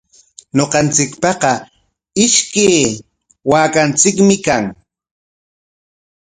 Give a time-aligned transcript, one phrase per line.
[0.57, 1.51] Ñuqanchikpaqa
[2.25, 2.83] ishkay
[3.49, 4.65] waakanchikmi kan.